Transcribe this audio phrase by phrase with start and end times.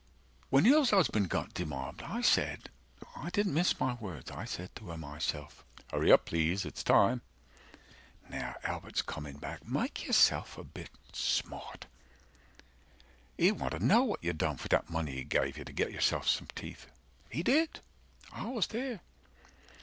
[0.49, 2.71] When Lil's husband got demobbed, I said,
[3.15, 6.83] I didn't mince my words, I said to her myself, 140 HURRY UP PLEASE ITS
[6.83, 7.21] TIME
[8.27, 11.85] Now Albert's coming back, make yourself a bit smart.
[13.37, 15.91] He'll want to know what you done with that money he gave you To get
[15.91, 16.87] yourself some teeth.
[17.29, 17.81] He did,
[18.31, 19.01] I was there.